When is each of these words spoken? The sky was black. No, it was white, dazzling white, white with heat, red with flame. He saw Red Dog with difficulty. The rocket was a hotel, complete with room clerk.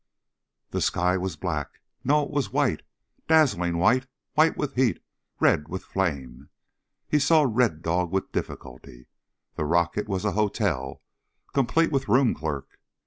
The 0.71 0.81
sky 0.81 1.15
was 1.15 1.35
black. 1.35 1.79
No, 2.03 2.23
it 2.23 2.31
was 2.31 2.51
white, 2.51 2.81
dazzling 3.27 3.77
white, 3.77 4.07
white 4.33 4.57
with 4.57 4.73
heat, 4.73 4.99
red 5.39 5.67
with 5.67 5.83
flame. 5.83 6.49
He 7.07 7.19
saw 7.19 7.45
Red 7.47 7.83
Dog 7.83 8.09
with 8.11 8.31
difficulty. 8.31 9.05
The 9.57 9.65
rocket 9.65 10.07
was 10.09 10.25
a 10.25 10.31
hotel, 10.31 11.03
complete 11.53 11.91
with 11.91 12.07
room 12.09 12.33
clerk. 12.33 12.79